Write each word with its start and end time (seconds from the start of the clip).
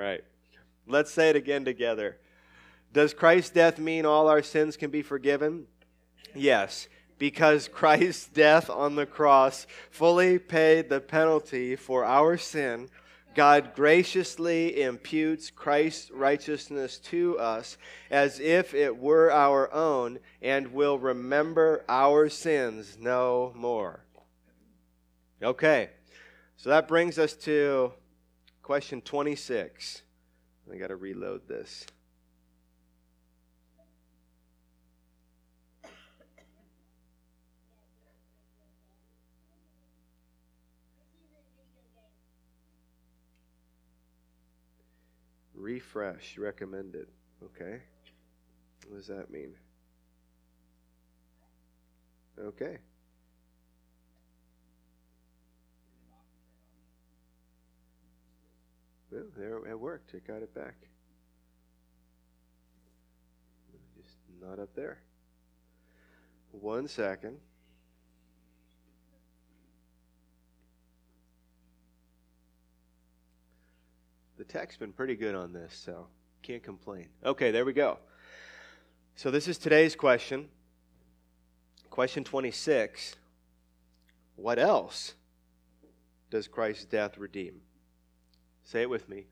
right. 0.00 0.24
Let's 0.86 1.12
say 1.12 1.30
it 1.30 1.36
again 1.36 1.64
together. 1.64 2.16
Does 2.92 3.14
Christ's 3.14 3.50
death 3.50 3.78
mean 3.78 4.04
all 4.04 4.28
our 4.28 4.42
sins 4.42 4.76
can 4.76 4.90
be 4.90 5.02
forgiven? 5.02 5.66
Yes, 6.34 6.88
because 7.18 7.68
Christ's 7.68 8.26
death 8.26 8.68
on 8.68 8.96
the 8.96 9.06
cross 9.06 9.66
fully 9.90 10.38
paid 10.38 10.88
the 10.88 11.00
penalty 11.00 11.76
for 11.76 12.04
our 12.04 12.36
sin. 12.36 12.88
God 13.34 13.74
graciously 13.76 14.82
imputes 14.82 15.50
Christ's 15.50 16.10
righteousness 16.10 16.98
to 16.98 17.38
us 17.38 17.78
as 18.10 18.40
if 18.40 18.74
it 18.74 18.96
were 18.96 19.30
our 19.30 19.72
own 19.72 20.18
and 20.42 20.72
will 20.72 20.98
remember 20.98 21.84
our 21.88 22.28
sins 22.28 22.96
no 22.98 23.52
more. 23.54 24.04
Okay, 25.42 25.90
so 26.56 26.70
that 26.70 26.88
brings 26.88 27.18
us 27.18 27.34
to 27.34 27.92
question 28.70 29.00
26. 29.00 30.02
I 30.72 30.76
got 30.76 30.86
to 30.86 30.94
reload 30.94 31.48
this. 31.48 31.84
Refresh 45.52 46.38
recommended. 46.38 47.08
Okay. 47.42 47.82
What 48.86 48.98
does 48.98 49.08
that 49.08 49.32
mean? 49.32 49.52
Okay. 52.38 52.78
Well, 59.10 59.24
there 59.36 59.58
it 59.66 59.78
worked. 59.78 60.14
It 60.14 60.26
got 60.26 60.42
it 60.42 60.54
back. 60.54 60.76
Just 63.96 64.16
not 64.40 64.58
up 64.58 64.74
there. 64.74 64.98
One 66.52 66.86
second. 66.86 67.38
The 74.38 74.44
tech's 74.44 74.76
been 74.76 74.92
pretty 74.92 75.16
good 75.16 75.34
on 75.34 75.52
this, 75.52 75.74
so 75.74 76.06
can't 76.42 76.62
complain. 76.62 77.08
Okay, 77.24 77.50
there 77.50 77.64
we 77.64 77.72
go. 77.72 77.98
So 79.14 79.30
this 79.30 79.48
is 79.48 79.58
today's 79.58 79.94
question. 79.94 80.48
Question 81.90 82.24
26. 82.24 83.16
What 84.36 84.58
else 84.58 85.14
does 86.30 86.48
Christ's 86.48 86.86
death 86.86 87.18
redeem? 87.18 87.60
Say 88.64 88.82
it 88.82 88.90
with 88.90 89.08
me. 89.08 89.26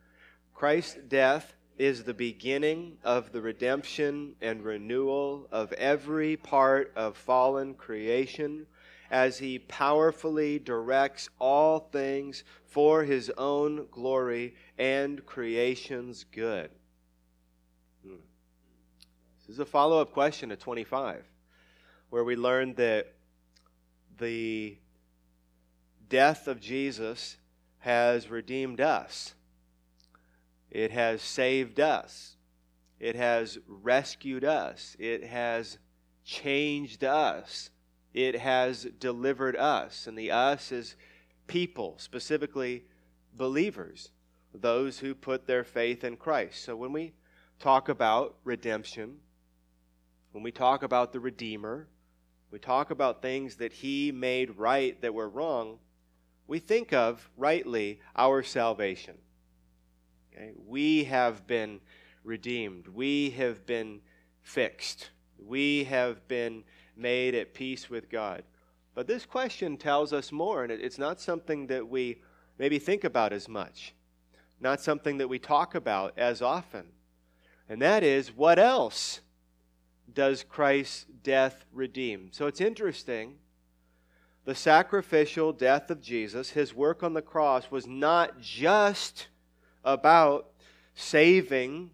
Christ's 0.54 0.96
death 1.08 1.54
is 1.78 2.02
the 2.02 2.14
beginning 2.14 2.98
of 3.04 3.30
the 3.32 3.40
redemption 3.40 4.34
and 4.40 4.64
renewal 4.64 5.46
of 5.52 5.72
every 5.74 6.36
part 6.36 6.92
of 6.96 7.16
fallen 7.16 7.74
creation 7.74 8.66
as 9.10 9.38
he 9.38 9.58
powerfully 9.58 10.58
directs 10.58 11.30
all 11.38 11.78
things 11.78 12.44
for 12.66 13.04
his 13.04 13.30
own 13.38 13.86
glory 13.90 14.54
and 14.76 15.24
creation's 15.24 16.24
good. 16.24 16.70
Hmm. 18.04 18.16
This 19.46 19.54
is 19.54 19.60
a 19.60 19.64
follow 19.64 20.00
up 20.00 20.12
question 20.12 20.50
to 20.50 20.56
25, 20.56 21.24
where 22.10 22.24
we 22.24 22.36
learned 22.36 22.76
that 22.76 23.14
the 24.18 24.76
death 26.08 26.48
of 26.48 26.60
Jesus 26.60 27.36
has 27.88 28.28
redeemed 28.28 28.82
us, 28.82 29.32
it 30.70 30.90
has 30.90 31.22
saved 31.22 31.80
us, 31.80 32.36
it 33.00 33.16
has 33.16 33.56
rescued 33.66 34.44
us, 34.44 34.94
it 34.98 35.24
has 35.24 35.78
changed 36.22 37.02
us, 37.02 37.70
it 38.12 38.34
has 38.34 38.84
delivered 39.00 39.56
us. 39.56 40.06
And 40.06 40.18
the 40.18 40.30
us 40.30 40.70
is 40.70 40.96
people, 41.46 41.94
specifically 41.96 42.84
believers, 43.34 44.10
those 44.52 44.98
who 44.98 45.14
put 45.14 45.46
their 45.46 45.64
faith 45.64 46.04
in 46.04 46.18
Christ. 46.18 46.62
So 46.62 46.76
when 46.76 46.92
we 46.92 47.14
talk 47.58 47.88
about 47.88 48.36
redemption, 48.44 49.16
when 50.32 50.44
we 50.44 50.52
talk 50.52 50.82
about 50.82 51.14
the 51.14 51.20
Redeemer, 51.20 51.88
we 52.50 52.58
talk 52.58 52.90
about 52.90 53.22
things 53.22 53.56
that 53.56 53.72
He 53.72 54.12
made 54.12 54.58
right 54.58 55.00
that 55.00 55.14
were 55.14 55.30
wrong, 55.30 55.78
we 56.48 56.58
think 56.58 56.92
of 56.92 57.30
rightly 57.36 58.00
our 58.16 58.42
salvation. 58.42 59.14
Okay? 60.34 60.52
We 60.66 61.04
have 61.04 61.46
been 61.46 61.80
redeemed. 62.24 62.88
We 62.88 63.30
have 63.30 63.64
been 63.66 64.00
fixed. 64.42 65.10
We 65.38 65.84
have 65.84 66.26
been 66.26 66.64
made 66.96 67.34
at 67.34 67.54
peace 67.54 67.88
with 67.88 68.10
God. 68.10 68.42
But 68.94 69.06
this 69.06 69.24
question 69.24 69.76
tells 69.76 70.12
us 70.12 70.32
more, 70.32 70.64
and 70.64 70.72
it's 70.72 70.98
not 70.98 71.20
something 71.20 71.68
that 71.68 71.86
we 71.86 72.22
maybe 72.58 72.80
think 72.80 73.04
about 73.04 73.32
as 73.32 73.48
much, 73.48 73.94
not 74.58 74.80
something 74.80 75.18
that 75.18 75.28
we 75.28 75.38
talk 75.38 75.76
about 75.76 76.18
as 76.18 76.42
often. 76.42 76.86
And 77.68 77.80
that 77.82 78.02
is, 78.02 78.34
what 78.34 78.58
else 78.58 79.20
does 80.12 80.42
Christ's 80.42 81.04
death 81.22 81.66
redeem? 81.72 82.30
So 82.32 82.46
it's 82.46 82.60
interesting 82.60 83.36
the 84.48 84.54
sacrificial 84.54 85.52
death 85.52 85.90
of 85.90 86.00
Jesus, 86.00 86.48
his 86.48 86.74
work 86.74 87.02
on 87.02 87.12
the 87.12 87.20
cross, 87.20 87.70
was 87.70 87.86
not 87.86 88.40
just 88.40 89.28
about 89.84 90.48
saving 90.94 91.90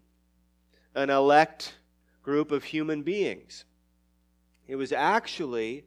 an 0.95 1.09
elect 1.09 1.73
group 2.23 2.51
of 2.51 2.63
human 2.63 3.03
beings. 3.03 3.65
It 4.69 4.77
was 4.77 4.93
actually 4.93 5.83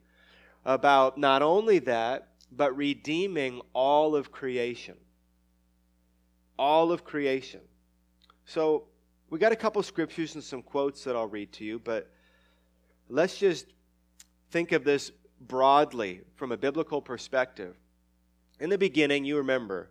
about 0.63 1.17
not 1.17 1.41
only 1.41 1.79
that, 1.79 2.29
but 2.53 2.77
redeeming 2.77 3.63
all 3.73 4.15
of 4.15 4.31
creation. 4.31 4.99
All 6.59 6.93
of 6.93 7.03
creation. 7.03 7.61
So, 8.45 8.85
we 9.31 9.39
got 9.39 9.53
a 9.53 9.57
couple 9.57 9.83
scriptures 9.83 10.35
and 10.35 10.45
some 10.45 10.61
quotes 10.61 11.03
that 11.05 11.17
I'll 11.17 11.29
read 11.29 11.51
to 11.55 11.65
you, 11.65 11.79
but 11.79 12.11
let's 13.09 13.39
just 13.39 13.65
think 14.51 14.73
of 14.73 14.85
this 14.85 15.13
broadly 15.41 16.23
from 16.37 16.53
a 16.53 16.57
biblical 16.57 17.01
perspective. 17.01 17.77
In 18.61 18.71
the 18.71 18.79
beginning, 18.79 19.25
you 19.25 19.37
remember, 19.37 19.91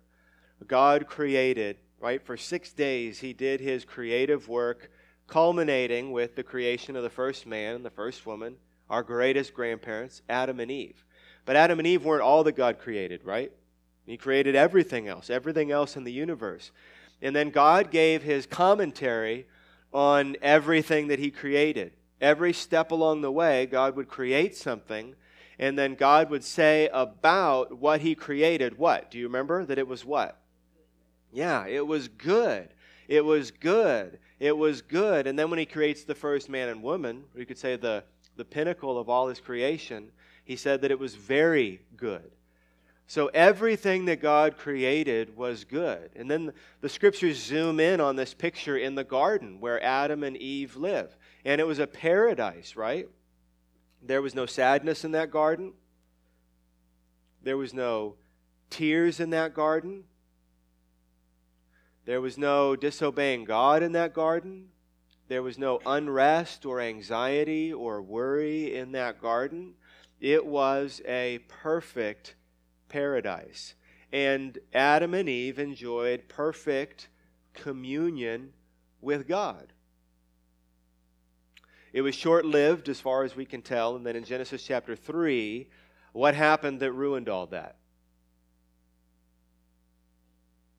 God 0.66 1.08
created, 1.08 1.78
right? 2.00 2.26
For 2.26 2.38
six 2.38 2.74
days, 2.74 3.20
He 3.20 3.34
did 3.34 3.62
His 3.62 3.86
creative 3.86 4.50
work, 4.50 4.92
culminating 5.28 6.12
with 6.12 6.36
the 6.36 6.44
creation 6.44 6.96
of 6.96 7.04
the 7.04 7.10
first 7.10 7.46
man 7.46 7.76
and 7.76 7.86
the 7.86 7.90
first 7.90 8.26
woman, 8.26 8.56
our 8.90 9.04
greatest 9.04 9.54
grandparents, 9.54 10.22
Adam 10.30 10.60
and 10.60 10.72
Eve. 10.72 11.06
But 11.46 11.56
Adam 11.56 11.80
and 11.80 11.88
Eve 11.88 12.04
weren't 12.04 12.24
all 12.24 12.44
that 12.44 12.56
God 12.56 12.80
created, 12.80 13.24
right? 13.24 13.52
He 14.06 14.18
created 14.18 14.56
everything 14.56 15.08
else, 15.08 15.30
everything 15.30 15.72
else 15.72 15.96
in 15.96 16.04
the 16.04 16.12
universe. 16.12 16.72
And 17.22 17.36
then 17.36 17.50
God 17.50 17.92
gave 17.92 18.24
His 18.24 18.46
commentary 18.46 19.48
on 19.94 20.36
everything 20.42 21.08
that 21.08 21.20
He 21.20 21.32
created. 21.32 21.94
Every 22.20 22.54
step 22.54 22.92
along 22.92 23.22
the 23.22 23.32
way, 23.32 23.66
God 23.66 23.96
would 23.96 24.08
create 24.08 24.56
something 24.56 25.16
and 25.60 25.78
then 25.78 25.96
God 25.96 26.30
would 26.30 26.44
say 26.44 26.90
about 26.94 27.80
what 27.80 28.02
he 28.02 28.16
created, 28.16 28.78
what? 28.78 29.10
Do 29.10 29.18
you 29.18 29.26
remember? 29.26 29.66
That 29.66 29.80
it 29.80 29.88
was 29.88 30.06
what? 30.06 30.40
Yeah, 31.32 31.66
it 31.66 31.86
was 31.86 32.08
good. 32.08 32.70
It 33.08 33.24
was 33.24 33.52
good. 33.52 34.20
It 34.40 34.56
was 34.56 34.82
good. 34.82 35.28
And 35.28 35.38
then 35.38 35.50
when 35.50 35.60
he 35.60 35.66
creates 35.66 36.04
the 36.04 36.16
first 36.16 36.50
man 36.50 36.70
and 36.70 36.84
woman, 36.84 37.24
we 37.36 37.46
could 37.46 37.58
say 37.58 37.76
the, 37.76 38.04
the 38.36 38.46
pinnacle 38.46 39.00
of 39.00 39.10
all 39.10 39.28
his 39.28 39.40
creation, 39.40 40.12
he 40.46 40.56
said 40.56 40.82
that 40.82 40.92
it 40.92 41.00
was 41.00 41.16
very 41.16 41.82
good. 41.96 42.32
So 43.08 43.28
everything 43.28 44.06
that 44.06 44.22
God 44.22 44.58
created 44.58 45.36
was 45.36 45.64
good. 45.64 46.12
And 46.16 46.30
then 46.30 46.52
the 46.82 46.90
scriptures 46.90 47.38
zoom 47.38 47.80
in 47.80 48.02
on 48.02 48.18
this 48.18 48.34
picture 48.34 48.78
in 48.78 48.96
the 48.96 49.04
garden 49.04 49.62
where 49.62 49.82
Adam 49.82 50.24
and 50.24 50.36
Eve 50.38 50.76
live. 50.76 51.18
And 51.46 51.62
it 51.62 51.66
was 51.66 51.80
a 51.80 51.88
paradise, 51.88 52.76
right? 52.76 53.08
There 54.08 54.22
was 54.22 54.34
no 54.34 54.46
sadness 54.46 55.04
in 55.04 55.12
that 55.12 55.32
garden. 55.32 55.74
There 57.44 57.58
was 57.58 57.74
no 57.74 58.16
tears 58.70 59.20
in 59.20 59.32
that 59.32 59.54
garden. 59.54 60.06
There 62.06 62.22
was 62.22 62.38
no 62.38 62.78
disobeying 62.78 63.44
God 63.44 63.84
in 63.84 63.92
that 63.92 64.14
garden. 64.14 64.70
There 65.28 65.44
was 65.44 65.58
no 65.58 65.82
unrest 65.86 66.66
or 66.66 66.80
anxiety 66.80 67.74
or 67.74 68.02
worry 68.02 68.74
in 68.74 68.94
that 68.94 69.22
garden. 69.22 69.74
It 70.22 70.46
was 70.46 71.02
a 71.06 71.40
perfect 71.50 72.36
paradise. 72.88 73.76
And 74.14 74.58
Adam 74.74 75.14
and 75.14 75.28
Eve 75.28 75.60
enjoyed 75.60 76.30
perfect 76.30 77.10
communion 77.54 78.54
with 79.02 79.28
God. 79.28 79.74
It 81.98 82.02
was 82.02 82.14
short 82.14 82.46
lived, 82.46 82.90
as 82.90 83.02
far 83.02 83.24
as 83.24 83.36
we 83.36 83.44
can 83.44 83.64
tell. 83.64 83.96
And 83.96 84.06
then 84.06 84.16
in 84.16 84.24
Genesis 84.24 84.62
chapter 84.62 84.96
3, 84.96 85.68
what 86.14 86.36
happened 86.36 86.80
that 86.82 86.92
ruined 86.92 87.28
all 87.28 87.48
that? 87.48 87.78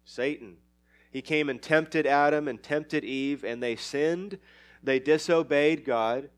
Satan. 0.04 0.58
He 1.10 1.20
came 1.20 1.48
and 1.48 1.60
tempted 1.60 2.06
Adam 2.06 2.46
and 2.46 2.62
tempted 2.62 3.04
Eve, 3.04 3.42
and 3.42 3.60
they 3.60 3.74
sinned. 3.74 4.38
They 4.84 5.00
disobeyed 5.00 5.84
God. 5.84 6.30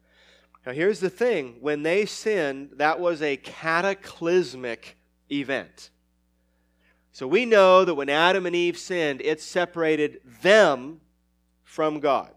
Now, 0.64 0.72
here's 0.72 1.00
the 1.00 1.10
thing 1.10 1.58
when 1.60 1.82
they 1.82 2.06
sinned, 2.06 2.70
that 2.76 2.98
was 2.98 3.20
a 3.20 3.36
cataclysmic 3.36 4.96
event. 5.30 5.90
So 7.12 7.28
we 7.28 7.44
know 7.44 7.84
that 7.84 7.96
when 7.96 8.08
Adam 8.08 8.46
and 8.46 8.56
Eve 8.56 8.78
sinned, 8.78 9.20
it 9.20 9.42
separated 9.42 10.22
them 10.40 11.02
from 11.64 12.00
God. 12.00 12.32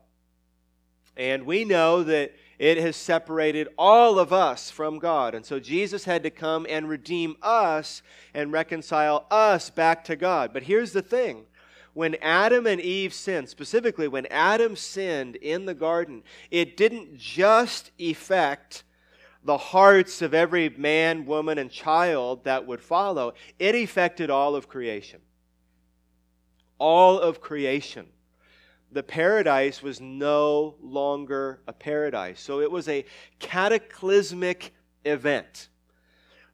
And 1.15 1.45
we 1.45 1.63
know 1.63 2.03
that 2.03 2.33
it 2.59 2.77
has 2.77 2.95
separated 2.95 3.67
all 3.77 4.19
of 4.19 4.31
us 4.31 4.71
from 4.71 4.99
God. 4.99 5.35
And 5.35 5.45
so 5.45 5.59
Jesus 5.59 6.05
had 6.05 6.23
to 6.23 6.29
come 6.29 6.65
and 6.69 6.87
redeem 6.87 7.35
us 7.41 8.01
and 8.33 8.51
reconcile 8.51 9.25
us 9.29 9.69
back 9.69 10.03
to 10.05 10.15
God. 10.15 10.51
But 10.53 10.63
here's 10.63 10.91
the 10.91 11.01
thing 11.01 11.45
when 11.93 12.15
Adam 12.21 12.65
and 12.65 12.81
Eve 12.81 13.13
sinned, 13.13 13.49
specifically 13.49 14.07
when 14.07 14.25
Adam 14.27 14.75
sinned 14.75 15.35
in 15.35 15.65
the 15.65 15.75
garden, 15.75 16.23
it 16.49 16.75
didn't 16.75 17.17
just 17.17 17.91
affect 17.99 18.83
the 19.43 19.57
hearts 19.57 20.21
of 20.21 20.33
every 20.33 20.69
man, 20.69 21.25
woman, 21.25 21.57
and 21.57 21.69
child 21.69 22.45
that 22.45 22.65
would 22.65 22.81
follow, 22.81 23.33
it 23.59 23.75
affected 23.75 24.29
all 24.29 24.55
of 24.55 24.67
creation. 24.67 25.19
All 26.79 27.19
of 27.19 27.41
creation. 27.41 28.07
The 28.93 29.03
paradise 29.03 29.81
was 29.81 29.99
no 29.99 30.75
longer 30.81 31.61
a 31.67 31.73
paradise. 31.73 32.39
So 32.39 32.61
it 32.61 32.69
was 32.69 32.87
a 32.87 33.05
cataclysmic 33.39 34.71
event. 35.03 35.69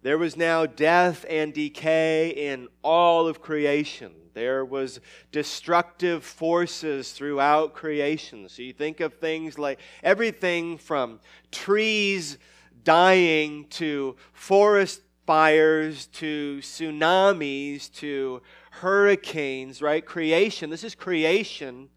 There 0.02 0.18
was 0.18 0.38
now 0.38 0.66
death 0.66 1.26
and 1.30 1.54
decay 1.54 2.30
in 2.30 2.70
all 2.82 3.28
of 3.28 3.42
creation. 3.42 4.14
There 4.34 4.64
was 4.64 5.02
destructive 5.34 6.24
forces 6.24 7.12
throughout 7.12 7.74
creation. 7.74 8.48
So 8.48 8.62
you 8.62 8.72
think 8.72 9.02
of 9.02 9.16
things 9.16 9.60
like 9.60 9.80
everything 10.02 10.78
from 10.78 11.20
trees 11.52 12.38
dying 12.86 13.66
to 13.72 14.16
forest 14.32 15.02
fires 15.28 16.08
to 16.08 16.60
tsunamis 16.62 17.94
to 17.96 18.42
hurricanes, 18.72 19.82
right? 19.82 20.06
Creation. 20.06 20.70
This 20.70 20.86
is 20.86 20.96
creation. 20.96 21.90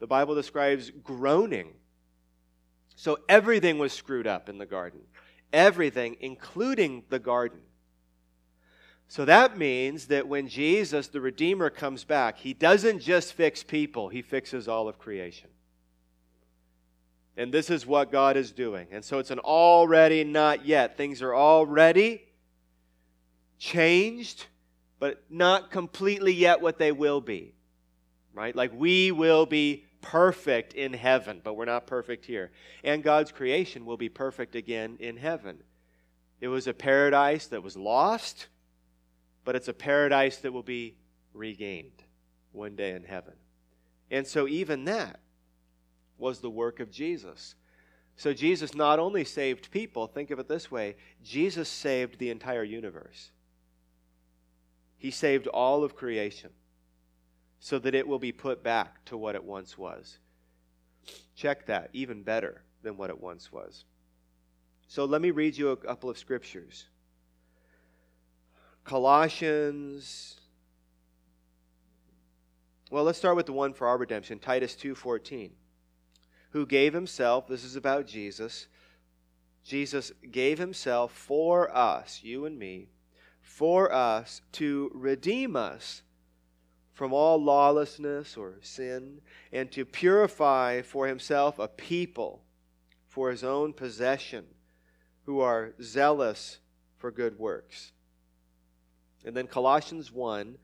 The 0.00 0.06
Bible 0.06 0.34
describes 0.34 0.90
groaning. 0.90 1.72
So 2.94 3.18
everything 3.28 3.78
was 3.78 3.92
screwed 3.92 4.26
up 4.26 4.48
in 4.48 4.58
the 4.58 4.66
garden. 4.66 5.00
Everything, 5.52 6.16
including 6.20 7.04
the 7.08 7.18
garden. 7.18 7.60
So 9.08 9.24
that 9.24 9.56
means 9.56 10.08
that 10.08 10.28
when 10.28 10.48
Jesus, 10.48 11.08
the 11.08 11.20
Redeemer, 11.20 11.70
comes 11.70 12.04
back, 12.04 12.36
he 12.38 12.52
doesn't 12.52 13.00
just 13.00 13.32
fix 13.32 13.62
people, 13.62 14.08
he 14.08 14.20
fixes 14.20 14.68
all 14.68 14.86
of 14.86 14.98
creation. 14.98 15.48
And 17.36 17.54
this 17.54 17.70
is 17.70 17.86
what 17.86 18.12
God 18.12 18.36
is 18.36 18.50
doing. 18.50 18.88
And 18.90 19.04
so 19.04 19.18
it's 19.18 19.30
an 19.30 19.38
already, 19.38 20.24
not 20.24 20.66
yet. 20.66 20.96
Things 20.96 21.22
are 21.22 21.34
already 21.34 22.24
changed, 23.58 24.46
but 24.98 25.22
not 25.30 25.70
completely 25.70 26.32
yet 26.32 26.60
what 26.60 26.78
they 26.78 26.92
will 26.92 27.20
be. 27.20 27.54
Right? 28.34 28.54
Like 28.54 28.72
we 28.74 29.12
will 29.12 29.46
be 29.46 29.84
perfect 30.08 30.72
in 30.72 30.94
heaven, 30.94 31.42
but 31.44 31.54
we're 31.54 31.66
not 31.66 31.86
perfect 31.86 32.24
here. 32.24 32.50
And 32.82 33.02
God's 33.02 33.30
creation 33.30 33.84
will 33.84 33.98
be 33.98 34.08
perfect 34.08 34.54
again 34.54 34.96
in 35.00 35.18
heaven. 35.18 35.58
It 36.40 36.48
was 36.48 36.66
a 36.66 36.72
paradise 36.72 37.46
that 37.48 37.62
was 37.62 37.76
lost, 37.76 38.46
but 39.44 39.54
it's 39.54 39.68
a 39.68 39.74
paradise 39.74 40.38
that 40.38 40.52
will 40.52 40.62
be 40.62 40.96
regained 41.34 42.04
one 42.52 42.74
day 42.74 42.92
in 42.92 43.04
heaven. 43.04 43.34
And 44.10 44.26
so, 44.26 44.48
even 44.48 44.86
that 44.86 45.20
was 46.16 46.40
the 46.40 46.48
work 46.48 46.80
of 46.80 46.90
Jesus. 46.90 47.54
So 48.16 48.32
Jesus 48.32 48.74
not 48.74 48.98
only 48.98 49.24
saved 49.24 49.70
people, 49.70 50.06
think 50.06 50.30
of 50.30 50.38
it 50.38 50.48
this 50.48 50.70
way 50.70 50.96
Jesus 51.22 51.68
saved 51.68 52.18
the 52.18 52.30
entire 52.30 52.64
universe. 52.64 53.30
He 54.96 55.12
saved 55.12 55.46
all 55.46 55.84
of 55.84 55.94
creation 55.94 56.50
so 57.60 57.78
that 57.78 57.94
it 57.94 58.06
will 58.06 58.18
be 58.18 58.32
put 58.32 58.62
back 58.62 59.04
to 59.06 59.16
what 59.16 59.34
it 59.34 59.44
once 59.44 59.76
was. 59.76 60.18
Check 61.34 61.66
that, 61.66 61.90
even 61.92 62.22
better 62.22 62.62
than 62.82 62.96
what 62.96 63.10
it 63.10 63.20
once 63.20 63.52
was. 63.52 63.84
So 64.86 65.04
let 65.04 65.20
me 65.20 65.30
read 65.30 65.56
you 65.56 65.70
a 65.70 65.76
couple 65.76 66.10
of 66.10 66.18
scriptures. 66.18 66.86
Colossians 68.84 70.36
Well, 72.90 73.04
let's 73.04 73.18
start 73.18 73.36
with 73.36 73.44
the 73.44 73.52
one 73.52 73.74
for 73.74 73.86
our 73.86 73.98
redemption, 73.98 74.38
Titus 74.38 74.74
2:14 74.74 75.50
who 76.50 76.66
gave 76.66 76.94
himself, 76.94 77.46
this 77.46 77.64
is 77.64 77.76
about 77.76 78.06
Jesus, 78.06 78.68
Jesus 79.62 80.12
gave 80.30 80.58
himself 80.58 81.12
for 81.12 81.74
us, 81.76 82.22
you 82.22 82.46
and 82.46 82.58
me, 82.58 82.88
for 83.42 83.92
us 83.92 84.40
to 84.52 84.90
redeem 84.94 85.56
us 85.56 86.02
from 86.98 87.12
all 87.12 87.40
lawlessness 87.40 88.36
or 88.36 88.56
sin, 88.60 89.20
and 89.52 89.70
to 89.70 89.84
purify 89.84 90.82
for 90.82 91.06
himself 91.06 91.60
a 91.60 91.68
people 91.68 92.42
for 93.06 93.30
his 93.30 93.44
own 93.44 93.72
possession 93.72 94.44
who 95.24 95.38
are 95.38 95.74
zealous 95.80 96.58
for 96.96 97.12
good 97.12 97.38
works. 97.38 97.92
And 99.24 99.36
then 99.36 99.46
Colossians 99.46 100.10
1 100.10 100.58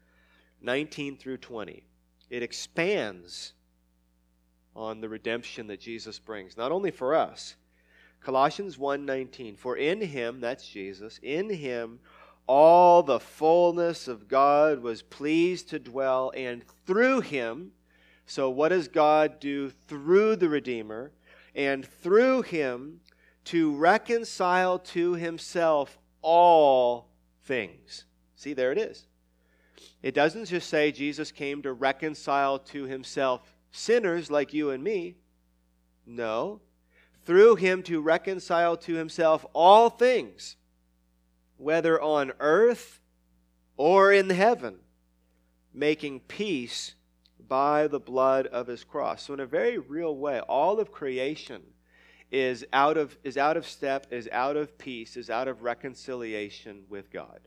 19 0.60 1.16
through 1.19 1.36
20. 1.36 1.84
It 2.31 2.42
expands 2.42 3.52
on 4.75 5.00
the 5.00 5.08
redemption 5.08 5.69
that 5.69 5.78
Jesus 5.78 6.19
brings, 6.19 6.56
not 6.56 6.72
only 6.72 6.90
for 6.90 7.14
us. 7.14 7.54
Colossians 8.20 8.76
1:19 8.76 9.56
For 9.56 9.76
in 9.76 10.00
him 10.00 10.40
that's 10.40 10.66
Jesus 10.66 11.20
in 11.22 11.48
him 11.48 12.00
all 12.46 13.02
the 13.02 13.20
fullness 13.20 14.08
of 14.08 14.29
God 14.29 14.81
was 14.81 15.02
pleased 15.02 15.69
to 15.70 15.79
dwell 15.79 16.32
and 16.37 16.64
through 16.87 17.20
him 17.20 17.73
so 18.26 18.49
what 18.49 18.70
does 18.70 18.88
God 18.88 19.41
do 19.41 19.70
through 19.70 20.37
the 20.37 20.49
redeemer 20.49 21.12
and 21.55 21.87
through 21.87 22.43
him 22.43 23.00
to 23.44 23.75
reconcile 23.76 24.79
to 24.79 25.12
himself 25.12 25.99
all 26.23 27.11
things. 27.43 28.06
See 28.37 28.55
there 28.55 28.73
it 28.73 28.79
is. 28.79 29.06
It 30.02 30.14
doesn't 30.14 30.46
just 30.46 30.69
say 30.69 30.93
Jesus 30.93 31.31
came 31.31 31.62
to 31.62 31.73
reconcile 31.73 32.58
to 32.58 32.85
himself 32.85 33.55
sinners 33.70 34.31
like 34.31 34.52
you 34.52 34.70
and 34.70 34.82
me. 34.82 35.17
No. 36.06 36.60
Through 37.24 37.56
him 37.56 37.82
to 37.84 38.01
reconcile 38.01 38.77
to 38.79 38.94
himself 38.94 39.46
all 39.53 39.89
things, 39.91 40.56
whether 41.56 42.01
on 42.01 42.32
earth 42.41 43.01
or 43.77 44.13
in 44.13 44.31
heaven, 44.31 44.77
making 45.73 46.20
peace 46.20 46.94
by 47.49 47.87
the 47.87 48.01
blood 48.01 48.46
of 48.46 48.67
his 48.67 48.84
cross. 48.84 49.25
So 49.25 49.34
in 49.34 49.41
a 49.41 49.46
very 49.46 49.79
real 49.79 50.17
way, 50.17 50.41
all 50.41 50.81
of 50.81 50.93
creation 50.93 51.63
is 52.31 52.65
out 52.73 52.96
of 52.96 53.17
is 53.23 53.37
out 53.37 53.56
of 53.56 53.67
step, 53.67 54.06
is 54.11 54.29
out 54.32 54.56
of 54.56 54.79
peace, 54.79 55.17
is 55.17 55.31
out 55.31 55.49
of 55.49 55.63
reconciliation 55.63 56.84
with 56.89 57.11
God. 57.11 57.41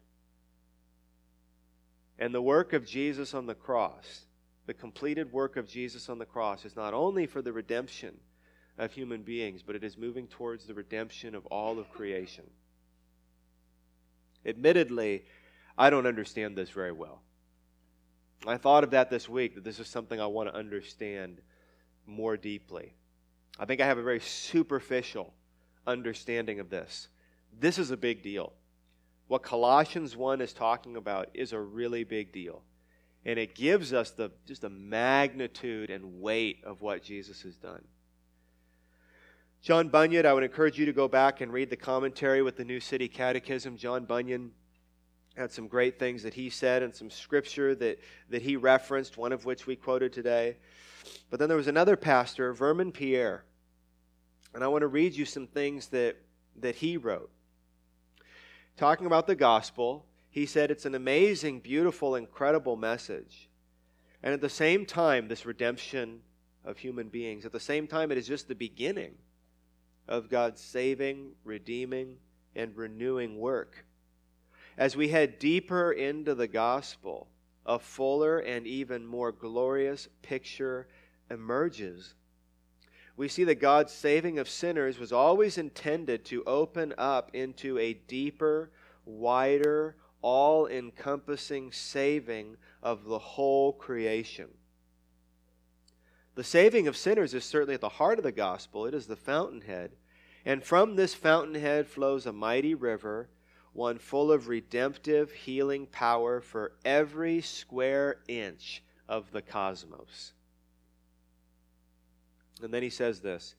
And 2.19 2.33
the 2.33 2.41
work 2.41 2.73
of 2.73 2.85
Jesus 2.85 3.33
on 3.33 3.45
the 3.45 3.55
cross 3.55 4.27
the 4.67 4.73
completed 4.73 5.31
work 5.31 5.55
of 5.55 5.67
Jesus 5.67 6.09
on 6.09 6.19
the 6.19 6.25
cross 6.25 6.65
is 6.65 6.75
not 6.75 6.93
only 6.93 7.25
for 7.25 7.41
the 7.41 7.53
redemption 7.53 8.13
of 8.77 8.91
human 8.91 9.23
beings, 9.23 9.63
but 9.63 9.75
it 9.75 9.83
is 9.83 9.97
moving 9.97 10.27
towards 10.27 10.65
the 10.65 10.73
redemption 10.73 11.33
of 11.33 11.45
all 11.47 11.79
of 11.79 11.89
creation. 11.89 12.43
Admittedly, 14.45 15.25
I 15.77 15.89
don't 15.89 16.07
understand 16.07 16.57
this 16.57 16.69
very 16.69 16.91
well. 16.91 17.21
I 18.45 18.57
thought 18.57 18.83
of 18.83 18.91
that 18.91 19.09
this 19.09 19.27
week, 19.27 19.55
that 19.55 19.63
this 19.63 19.79
is 19.79 19.87
something 19.87 20.19
I 20.19 20.27
want 20.27 20.49
to 20.49 20.55
understand 20.55 21.41
more 22.05 22.37
deeply. 22.37 22.93
I 23.59 23.65
think 23.65 23.81
I 23.81 23.85
have 23.85 23.97
a 23.97 24.03
very 24.03 24.19
superficial 24.19 25.33
understanding 25.85 26.59
of 26.59 26.69
this. 26.69 27.07
This 27.59 27.79
is 27.79 27.91
a 27.91 27.97
big 27.97 28.21
deal. 28.21 28.53
What 29.27 29.43
Colossians 29.43 30.15
1 30.15 30.41
is 30.41 30.53
talking 30.53 30.95
about 30.95 31.29
is 31.33 31.51
a 31.51 31.59
really 31.59 32.03
big 32.03 32.31
deal. 32.31 32.61
And 33.25 33.37
it 33.37 33.55
gives 33.55 33.91
us 33.91 34.11
the, 34.11 34.31
just 34.45 34.61
the 34.61 34.69
magnitude 34.69 35.89
and 35.89 36.21
weight 36.21 36.63
of 36.63 36.81
what 36.81 37.03
Jesus 37.03 37.41
has 37.41 37.55
done. 37.57 37.83
John 39.61 39.89
Bunyan, 39.89 40.25
I 40.25 40.33
would 40.33 40.43
encourage 40.43 40.79
you 40.79 40.85
to 40.85 40.93
go 40.93 41.07
back 41.07 41.41
and 41.41 41.51
read 41.51 41.69
the 41.69 41.75
commentary 41.75 42.41
with 42.41 42.55
the 42.55 42.63
New 42.63 42.79
City 42.79 43.07
Catechism. 43.07 43.75
John 43.75 44.05
Bunyan 44.05 44.51
had 45.35 45.51
some 45.51 45.67
great 45.67 45.99
things 45.99 46.23
that 46.23 46.33
he 46.33 46.49
said 46.49 46.83
and 46.83 46.95
some 46.95 47.09
scripture 47.09 47.75
that, 47.75 47.99
that 48.29 48.41
he 48.41 48.55
referenced, 48.55 49.17
one 49.17 49.31
of 49.31 49.45
which 49.45 49.67
we 49.67 49.75
quoted 49.75 50.13
today. 50.13 50.57
But 51.29 51.39
then 51.39 51.47
there 51.47 51.57
was 51.57 51.67
another 51.67 51.95
pastor, 51.95 52.53
Vermon 52.53 52.91
Pierre. 52.91 53.43
And 54.53 54.63
I 54.63 54.67
want 54.67 54.83
to 54.83 54.87
read 54.87 55.15
you 55.15 55.25
some 55.25 55.47
things 55.47 55.87
that, 55.87 56.15
that 56.61 56.75
he 56.75 56.97
wrote. 56.97 57.29
Talking 58.77 59.05
about 59.05 59.27
the 59.27 59.35
gospel, 59.35 60.05
he 60.29 60.45
said 60.45 60.71
it's 60.71 60.85
an 60.85 60.95
amazing, 60.95 61.59
beautiful, 61.59 62.15
incredible 62.15 62.77
message. 62.77 63.49
And 64.23 64.33
at 64.33 64.41
the 64.41 64.49
same 64.49 64.85
time, 64.85 65.27
this 65.27 65.45
redemption 65.45 66.21
of 66.63 66.77
human 66.77 67.09
beings, 67.09 67.45
at 67.45 67.51
the 67.51 67.59
same 67.59 67.85
time, 67.85 68.11
it 68.11 68.17
is 68.17 68.27
just 68.27 68.47
the 68.47 68.55
beginning 68.55 69.15
of 70.07 70.29
God's 70.29 70.61
saving, 70.61 71.31
redeeming, 71.43 72.17
and 72.55 72.75
renewing 72.75 73.37
work. 73.37 73.85
As 74.77 74.95
we 74.95 75.09
head 75.09 75.39
deeper 75.39 75.91
into 75.91 76.35
the 76.35 76.47
gospel, 76.47 77.27
a 77.65 77.77
fuller 77.77 78.39
and 78.39 78.65
even 78.65 79.05
more 79.05 79.31
glorious 79.31 80.07
picture 80.21 80.87
emerges. 81.29 82.13
We 83.17 83.27
see 83.27 83.43
that 83.45 83.55
God's 83.55 83.91
saving 83.91 84.39
of 84.39 84.47
sinners 84.47 84.99
was 84.99 85.11
always 85.11 85.57
intended 85.57 86.23
to 86.25 86.43
open 86.45 86.93
up 86.97 87.31
into 87.33 87.77
a 87.79 87.93
deeper, 87.93 88.71
wider, 89.05 89.95
all 90.21 90.67
encompassing 90.67 91.71
saving 91.71 92.57
of 92.83 93.05
the 93.05 93.19
whole 93.19 93.73
creation. 93.73 94.47
The 96.37 96.43
saving 96.43 96.87
of 96.87 96.95
sinners 96.95 97.33
is 97.33 97.43
certainly 97.43 97.73
at 97.73 97.81
the 97.81 97.89
heart 97.89 98.19
of 98.19 98.23
the 98.23 98.31
gospel, 98.31 98.85
it 98.85 98.93
is 98.93 99.07
the 99.07 99.15
fountainhead. 99.15 99.93
And 100.45 100.63
from 100.63 100.95
this 100.95 101.15
fountainhead 101.15 101.87
flows 101.87 102.27
a 102.27 102.31
mighty 102.31 102.75
river, 102.75 103.27
one 103.73 103.97
full 103.97 104.31
of 104.31 104.47
redemptive, 104.47 105.31
healing 105.31 105.87
power 105.87 106.39
for 106.39 106.73
every 106.85 107.41
square 107.41 108.17
inch 108.27 108.83
of 109.09 109.31
the 109.31 109.41
cosmos. 109.41 110.33
And 112.61 112.71
then 112.71 112.83
he 112.83 112.91
says 112.91 113.19
this 113.19 113.55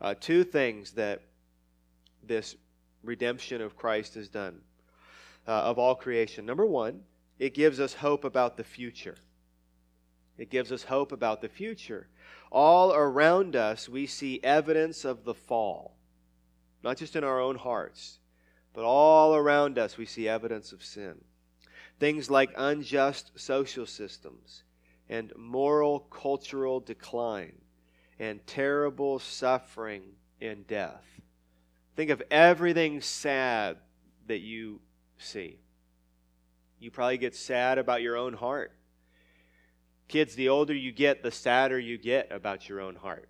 uh, 0.00 0.16
two 0.18 0.42
things 0.42 0.90
that 0.94 1.22
this 2.24 2.56
redemption 3.04 3.60
of 3.60 3.76
Christ 3.76 4.16
has 4.16 4.28
done 4.28 4.62
uh, 5.46 5.52
of 5.52 5.78
all 5.78 5.94
creation. 5.94 6.44
Number 6.44 6.66
one, 6.66 7.02
it 7.38 7.54
gives 7.54 7.78
us 7.78 7.94
hope 7.94 8.24
about 8.24 8.56
the 8.56 8.64
future. 8.64 9.14
It 10.38 10.50
gives 10.50 10.70
us 10.70 10.84
hope 10.84 11.12
about 11.12 11.40
the 11.40 11.48
future. 11.48 12.08
All 12.50 12.92
around 12.92 13.56
us, 13.56 13.88
we 13.88 14.06
see 14.06 14.40
evidence 14.42 15.04
of 15.04 15.24
the 15.24 15.34
fall, 15.34 15.96
not 16.82 16.98
just 16.98 17.16
in 17.16 17.24
our 17.24 17.40
own 17.40 17.56
hearts, 17.56 18.18
but 18.72 18.84
all 18.84 19.34
around 19.34 19.78
us, 19.78 19.96
we 19.96 20.04
see 20.04 20.28
evidence 20.28 20.72
of 20.72 20.84
sin. 20.84 21.24
Things 21.98 22.30
like 22.30 22.52
unjust 22.56 23.32
social 23.36 23.86
systems 23.86 24.64
and 25.08 25.32
moral 25.36 26.00
cultural 26.00 26.80
decline 26.80 27.54
and 28.18 28.46
terrible 28.46 29.18
suffering 29.18 30.02
and 30.40 30.66
death. 30.66 31.04
Think 31.96 32.10
of 32.10 32.22
everything 32.30 33.00
sad 33.00 33.78
that 34.26 34.40
you 34.40 34.80
see. 35.16 35.60
You 36.78 36.90
probably 36.90 37.16
get 37.16 37.34
sad 37.34 37.78
about 37.78 38.02
your 38.02 38.16
own 38.16 38.34
heart. 38.34 38.75
Kids, 40.08 40.34
the 40.34 40.48
older 40.48 40.74
you 40.74 40.92
get, 40.92 41.22
the 41.22 41.30
sadder 41.30 41.78
you 41.78 41.98
get 41.98 42.30
about 42.30 42.68
your 42.68 42.80
own 42.80 42.94
heart. 42.96 43.28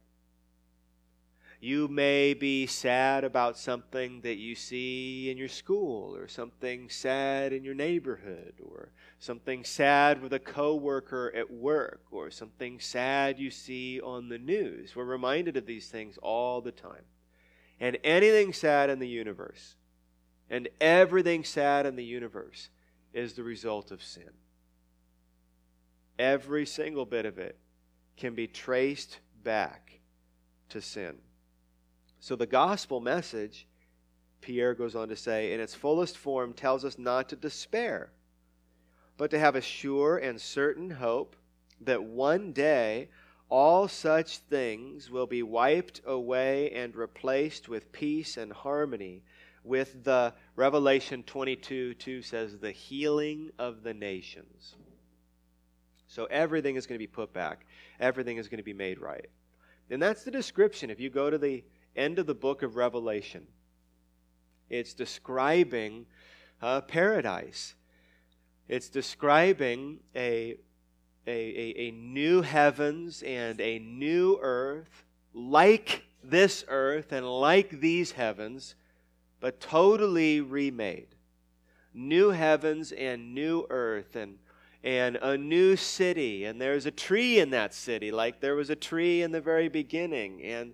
You 1.58 1.88
may 1.88 2.34
be 2.34 2.66
sad 2.66 3.24
about 3.24 3.56
something 3.56 4.20
that 4.20 4.36
you 4.36 4.54
see 4.54 5.30
in 5.30 5.38
your 5.38 5.48
school, 5.48 6.14
or 6.14 6.28
something 6.28 6.90
sad 6.90 7.54
in 7.54 7.64
your 7.64 7.74
neighborhood, 7.74 8.54
or 8.62 8.90
something 9.18 9.64
sad 9.64 10.20
with 10.20 10.34
a 10.34 10.38
coworker 10.38 11.32
at 11.34 11.50
work, 11.50 12.02
or 12.10 12.30
something 12.30 12.78
sad 12.78 13.38
you 13.38 13.50
see 13.50 14.00
on 14.02 14.28
the 14.28 14.38
news. 14.38 14.94
We're 14.94 15.04
reminded 15.04 15.56
of 15.56 15.64
these 15.64 15.88
things 15.88 16.18
all 16.18 16.60
the 16.60 16.72
time. 16.72 17.04
And 17.80 17.96
anything 18.04 18.52
sad 18.52 18.90
in 18.90 18.98
the 18.98 19.08
universe, 19.08 19.76
and 20.50 20.68
everything 20.78 21.42
sad 21.42 21.86
in 21.86 21.96
the 21.96 22.04
universe, 22.04 22.68
is 23.14 23.32
the 23.32 23.42
result 23.42 23.90
of 23.90 24.02
sin. 24.02 24.30
Every 26.18 26.66
single 26.66 27.04
bit 27.04 27.26
of 27.26 27.38
it 27.38 27.58
can 28.16 28.34
be 28.34 28.46
traced 28.46 29.20
back 29.42 30.00
to 30.70 30.80
sin. 30.80 31.16
So 32.20 32.34
the 32.36 32.46
gospel 32.46 33.00
message, 33.00 33.66
Pierre 34.40 34.74
goes 34.74 34.96
on 34.96 35.08
to 35.08 35.16
say, 35.16 35.52
in 35.52 35.60
its 35.60 35.74
fullest 35.74 36.16
form, 36.16 36.52
tells 36.52 36.84
us 36.84 36.98
not 36.98 37.28
to 37.28 37.36
despair, 37.36 38.10
but 39.16 39.30
to 39.30 39.38
have 39.38 39.56
a 39.56 39.60
sure 39.60 40.16
and 40.16 40.40
certain 40.40 40.90
hope 40.90 41.36
that 41.82 42.02
one 42.02 42.52
day 42.52 43.08
all 43.48 43.86
such 43.86 44.38
things 44.38 45.10
will 45.10 45.26
be 45.26 45.42
wiped 45.42 46.00
away 46.04 46.70
and 46.70 46.96
replaced 46.96 47.68
with 47.68 47.92
peace 47.92 48.36
and 48.36 48.52
harmony 48.52 49.22
with 49.62 50.04
the 50.04 50.32
Revelation 50.54 51.22
22 51.22 51.94
2 51.94 52.22
says, 52.22 52.58
the 52.58 52.70
healing 52.70 53.50
of 53.58 53.82
the 53.82 53.94
nations. 53.94 54.74
So 56.06 56.26
everything 56.26 56.76
is 56.76 56.86
going 56.86 56.96
to 56.96 57.02
be 57.02 57.06
put 57.06 57.32
back, 57.32 57.66
everything 58.00 58.36
is 58.36 58.48
going 58.48 58.58
to 58.58 58.64
be 58.64 58.72
made 58.72 59.00
right. 59.00 59.26
And 59.90 60.02
that's 60.02 60.24
the 60.24 60.30
description. 60.30 60.90
If 60.90 60.98
you 61.00 61.10
go 61.10 61.30
to 61.30 61.38
the 61.38 61.62
end 61.96 62.18
of 62.18 62.26
the 62.26 62.34
book 62.34 62.62
of 62.62 62.76
Revelation. 62.76 63.46
It's 64.68 64.94
describing 64.94 66.06
uh, 66.60 66.82
paradise. 66.82 67.74
It's 68.68 68.88
describing 68.88 70.00
a, 70.14 70.56
a, 71.26 71.30
a, 71.30 71.88
a 71.88 71.90
new 71.92 72.42
heavens 72.42 73.22
and 73.22 73.60
a 73.60 73.78
new 73.78 74.38
earth 74.42 75.04
like 75.32 76.04
this 76.22 76.64
earth 76.68 77.12
and 77.12 77.26
like 77.26 77.80
these 77.80 78.12
heavens, 78.12 78.74
but 79.40 79.60
totally 79.60 80.40
remade. 80.40 81.08
New 81.94 82.30
heavens 82.30 82.92
and 82.92 83.34
new 83.34 83.66
earth 83.70 84.16
and 84.16 84.38
and 84.86 85.16
a 85.16 85.36
new 85.36 85.76
city 85.76 86.44
and 86.44 86.60
there's 86.60 86.86
a 86.86 86.90
tree 86.90 87.40
in 87.40 87.50
that 87.50 87.74
city 87.74 88.10
like 88.10 88.40
there 88.40 88.54
was 88.54 88.70
a 88.70 88.76
tree 88.76 89.22
in 89.22 89.32
the 89.32 89.40
very 89.40 89.68
beginning 89.68 90.42
and 90.42 90.72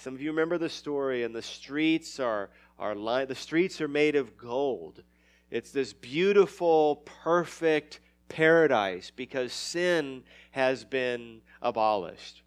some 0.00 0.14
of 0.14 0.22
you 0.22 0.30
remember 0.30 0.56
the 0.56 0.70
story, 0.70 1.24
and 1.24 1.34
the 1.34 1.42
streets 1.42 2.18
are, 2.18 2.48
are 2.78 2.94
li- 2.94 3.26
the 3.26 3.34
streets 3.34 3.82
are 3.82 3.88
made 3.88 4.16
of 4.16 4.38
gold. 4.38 5.02
It's 5.50 5.72
this 5.72 5.92
beautiful, 5.92 7.02
perfect 7.04 8.00
paradise 8.28 9.10
because 9.14 9.52
sin 9.52 10.22
has 10.52 10.84
been 10.84 11.42
abolished. 11.60 12.42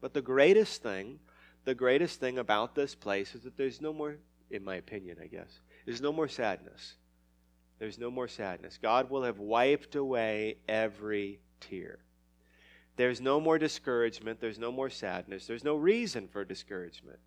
But 0.00 0.14
the 0.14 0.22
greatest 0.22 0.82
thing, 0.82 1.18
the 1.66 1.74
greatest 1.74 2.20
thing 2.20 2.38
about 2.38 2.74
this 2.74 2.94
place 2.94 3.34
is 3.34 3.42
that 3.42 3.58
there's 3.58 3.82
no 3.82 3.92
more, 3.92 4.16
in 4.50 4.64
my 4.64 4.76
opinion, 4.76 5.18
I 5.22 5.26
guess, 5.26 5.60
there's 5.84 6.00
no 6.00 6.12
more 6.12 6.28
sadness. 6.28 6.94
There's 7.78 7.98
no 7.98 8.10
more 8.10 8.28
sadness. 8.28 8.78
God 8.80 9.10
will 9.10 9.24
have 9.24 9.38
wiped 9.38 9.94
away 9.94 10.58
every 10.68 11.40
tear. 11.60 11.98
There's 12.96 13.20
no 13.20 13.40
more 13.40 13.58
discouragement. 13.58 14.40
There's 14.40 14.58
no 14.58 14.72
more 14.72 14.88
sadness. 14.88 15.46
There's 15.46 15.64
no 15.64 15.76
reason 15.76 16.28
for 16.28 16.44
discouragement. 16.44 17.18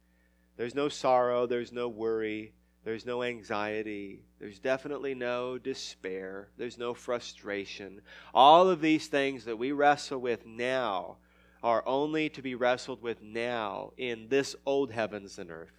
There's 0.58 0.74
no 0.74 0.90
sorrow. 0.90 1.46
There's 1.46 1.72
no 1.72 1.88
worry. 1.88 2.54
There's 2.84 3.06
no 3.06 3.22
anxiety. 3.22 4.24
There's 4.40 4.60
definitely 4.60 5.14
no 5.14 5.58
despair. 5.58 6.50
There's 6.58 6.78
no 6.78 6.94
frustration. 6.94 8.02
All 8.34 8.70
of 8.70 8.82
these 8.82 9.08
things 9.08 9.46
that 9.46 9.58
we 9.58 9.72
wrestle 9.72 10.20
with 10.20 10.46
now 10.46 11.18
are 11.62 11.84
only 11.86 12.30
to 12.30 12.42
be 12.42 12.56
wrestled 12.56 13.02
with 13.02 13.22
now 13.22 13.92
in 13.98 14.28
this 14.30 14.56
old 14.66 14.92
heavens 14.92 15.38
and 15.38 15.52
earth. 15.52 15.74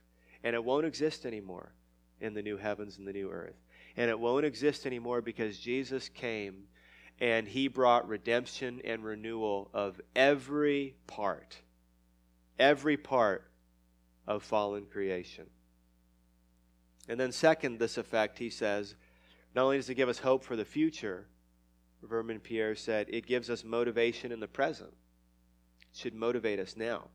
And 0.44 0.54
it 0.54 0.62
won't 0.62 0.86
exist 0.86 1.26
anymore 1.26 1.72
in 2.20 2.34
the 2.34 2.42
new 2.42 2.58
heavens 2.58 2.98
and 2.98 3.08
the 3.08 3.12
new 3.12 3.30
earth. 3.30 3.56
And 3.96 4.10
it 4.10 4.18
won't 4.18 4.44
exist 4.44 4.86
anymore 4.86 5.20
because 5.20 5.58
Jesus 5.58 6.08
came 6.08 6.64
and 7.20 7.46
he 7.46 7.68
brought 7.68 8.08
redemption 8.08 8.80
and 8.84 9.04
renewal 9.04 9.70
of 9.74 10.00
every 10.16 10.94
part, 11.06 11.58
every 12.58 12.96
part 12.96 13.50
of 14.26 14.42
fallen 14.42 14.86
creation. 14.86 15.46
And 17.08 17.18
then, 17.18 17.32
second, 17.32 17.78
this 17.78 17.98
effect, 17.98 18.38
he 18.38 18.50
says, 18.50 18.94
not 19.54 19.64
only 19.64 19.76
does 19.76 19.90
it 19.90 19.96
give 19.96 20.08
us 20.08 20.20
hope 20.20 20.44
for 20.44 20.56
the 20.56 20.64
future, 20.64 21.26
Vermon 22.02 22.40
Pierre 22.40 22.74
said, 22.74 23.08
it 23.10 23.26
gives 23.26 23.50
us 23.50 23.64
motivation 23.64 24.32
in 24.32 24.40
the 24.40 24.48
present. 24.48 24.92
It 25.92 25.98
should 25.98 26.14
motivate 26.14 26.60
us 26.60 26.76
now. 26.76 27.08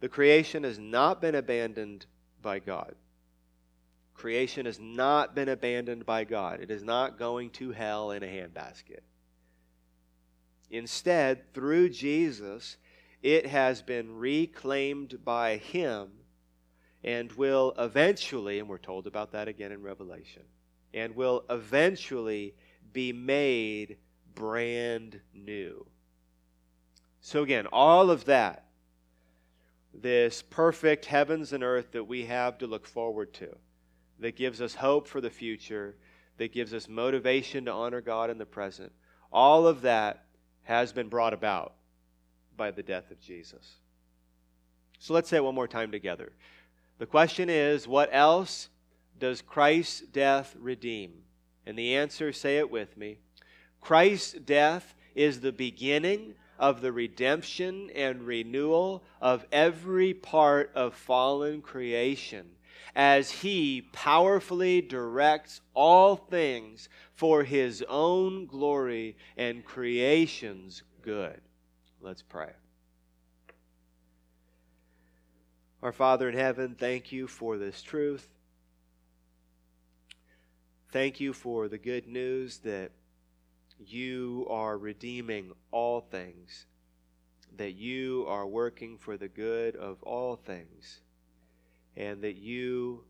The 0.00 0.08
creation 0.08 0.62
has 0.62 0.78
not 0.78 1.20
been 1.20 1.34
abandoned 1.34 2.06
by 2.40 2.60
God. 2.60 2.94
Creation 4.18 4.66
has 4.66 4.80
not 4.80 5.36
been 5.36 5.48
abandoned 5.48 6.04
by 6.04 6.24
God. 6.24 6.60
It 6.60 6.72
is 6.72 6.82
not 6.82 7.20
going 7.20 7.50
to 7.50 7.70
hell 7.70 8.10
in 8.10 8.24
a 8.24 8.26
handbasket. 8.26 9.00
Instead, 10.70 11.54
through 11.54 11.90
Jesus, 11.90 12.78
it 13.22 13.46
has 13.46 13.80
been 13.80 14.16
reclaimed 14.16 15.24
by 15.24 15.58
Him 15.58 16.08
and 17.04 17.30
will 17.32 17.72
eventually, 17.78 18.58
and 18.58 18.68
we're 18.68 18.78
told 18.78 19.06
about 19.06 19.30
that 19.32 19.46
again 19.46 19.70
in 19.70 19.82
Revelation, 19.82 20.42
and 20.92 21.14
will 21.14 21.44
eventually 21.48 22.56
be 22.92 23.12
made 23.12 23.98
brand 24.34 25.20
new. 25.32 25.86
So, 27.20 27.44
again, 27.44 27.68
all 27.72 28.10
of 28.10 28.24
that, 28.24 28.64
this 29.94 30.42
perfect 30.42 31.04
heavens 31.04 31.52
and 31.52 31.62
earth 31.62 31.92
that 31.92 32.08
we 32.08 32.24
have 32.24 32.58
to 32.58 32.66
look 32.66 32.84
forward 32.84 33.32
to, 33.34 33.56
that 34.20 34.36
gives 34.36 34.60
us 34.60 34.74
hope 34.74 35.06
for 35.06 35.20
the 35.20 35.30
future, 35.30 35.94
that 36.38 36.52
gives 36.52 36.74
us 36.74 36.88
motivation 36.88 37.64
to 37.64 37.72
honor 37.72 38.00
God 38.00 38.30
in 38.30 38.38
the 38.38 38.46
present, 38.46 38.92
all 39.32 39.66
of 39.66 39.82
that 39.82 40.24
has 40.62 40.92
been 40.92 41.08
brought 41.08 41.32
about 41.32 41.74
by 42.56 42.70
the 42.70 42.82
death 42.82 43.10
of 43.10 43.20
Jesus. 43.20 43.76
So 44.98 45.14
let's 45.14 45.28
say 45.28 45.36
it 45.36 45.44
one 45.44 45.54
more 45.54 45.68
time 45.68 45.92
together. 45.92 46.32
The 46.98 47.06
question 47.06 47.48
is 47.48 47.86
what 47.86 48.10
else 48.12 48.68
does 49.18 49.42
Christ's 49.42 50.00
death 50.00 50.56
redeem? 50.58 51.12
And 51.66 51.78
the 51.78 51.94
answer, 51.94 52.32
say 52.32 52.58
it 52.58 52.70
with 52.70 52.96
me 52.96 53.18
Christ's 53.80 54.32
death 54.32 54.94
is 55.14 55.40
the 55.40 55.52
beginning 55.52 56.34
of 56.58 56.80
the 56.80 56.92
redemption 56.92 57.90
and 57.94 58.22
renewal 58.22 59.04
of 59.20 59.46
every 59.52 60.12
part 60.12 60.72
of 60.74 60.94
fallen 60.94 61.62
creation 61.62 62.46
as 62.98 63.30
he 63.30 63.80
powerfully 63.92 64.80
directs 64.80 65.60
all 65.72 66.16
things 66.16 66.88
for 67.14 67.44
his 67.44 67.84
own 67.88 68.44
glory 68.44 69.16
and 69.36 69.64
creation's 69.64 70.82
good. 71.00 71.40
Let's 72.00 72.22
pray. 72.22 72.50
Our 75.80 75.92
Father 75.92 76.28
in 76.28 76.34
heaven, 76.34 76.74
thank 76.76 77.12
you 77.12 77.28
for 77.28 77.56
this 77.56 77.82
truth. 77.82 78.28
Thank 80.90 81.20
you 81.20 81.32
for 81.32 81.68
the 81.68 81.78
good 81.78 82.08
news 82.08 82.58
that 82.64 82.90
you 83.78 84.44
are 84.50 84.76
redeeming 84.76 85.52
all 85.70 86.00
things, 86.00 86.66
that 87.58 87.74
you 87.74 88.24
are 88.26 88.46
working 88.46 88.98
for 88.98 89.16
the 89.16 89.28
good 89.28 89.76
of 89.76 90.02
all 90.02 90.34
things, 90.34 91.02
and 91.98 92.22
that 92.22 92.36
you 92.36 93.02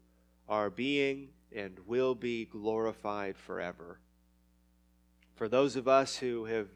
are 0.49 0.71
being 0.71 1.29
and 1.55 1.79
will 1.87 2.15
be 2.15 2.47
glorified 2.47 3.37
forever. 3.37 4.01
For 5.35 5.47
those 5.47 5.77
of 5.77 5.87
us 5.87 6.17
who 6.17 6.47
have 6.47 6.69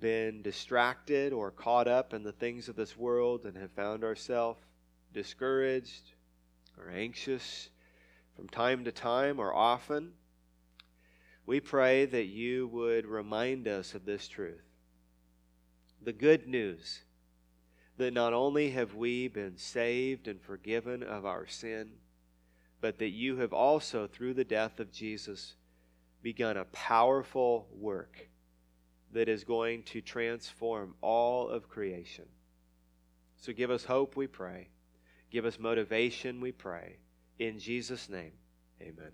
been 0.00 0.40
distracted 0.40 1.34
or 1.34 1.50
caught 1.50 1.86
up 1.86 2.14
in 2.14 2.22
the 2.22 2.32
things 2.32 2.70
of 2.70 2.74
this 2.74 2.96
world 2.96 3.44
and 3.44 3.54
have 3.58 3.70
found 3.72 4.02
ourselves 4.02 4.60
discouraged 5.12 6.12
or 6.78 6.90
anxious 6.90 7.68
from 8.34 8.48
time 8.48 8.84
to 8.84 8.92
time 8.92 9.38
or 9.38 9.54
often, 9.54 10.12
we 11.44 11.60
pray 11.60 12.06
that 12.06 12.26
you 12.26 12.66
would 12.68 13.04
remind 13.04 13.68
us 13.68 13.94
of 13.94 14.06
this 14.06 14.26
truth. 14.26 14.64
The 16.02 16.14
good 16.14 16.48
news 16.48 17.02
that 18.00 18.14
not 18.14 18.32
only 18.32 18.70
have 18.70 18.94
we 18.94 19.28
been 19.28 19.58
saved 19.58 20.26
and 20.26 20.40
forgiven 20.40 21.02
of 21.02 21.26
our 21.26 21.46
sin, 21.46 21.90
but 22.80 22.98
that 22.98 23.10
you 23.10 23.36
have 23.36 23.52
also, 23.52 24.06
through 24.06 24.32
the 24.32 24.44
death 24.44 24.80
of 24.80 24.90
Jesus, 24.90 25.54
begun 26.22 26.56
a 26.56 26.64
powerful 26.64 27.68
work 27.74 28.28
that 29.12 29.28
is 29.28 29.44
going 29.44 29.82
to 29.82 30.00
transform 30.00 30.94
all 31.02 31.48
of 31.50 31.68
creation. 31.68 32.24
So 33.36 33.52
give 33.52 33.70
us 33.70 33.84
hope, 33.84 34.16
we 34.16 34.26
pray. 34.26 34.68
Give 35.30 35.44
us 35.44 35.58
motivation, 35.58 36.40
we 36.40 36.52
pray. 36.52 36.96
In 37.38 37.58
Jesus' 37.58 38.08
name, 38.08 38.32
amen. 38.80 39.12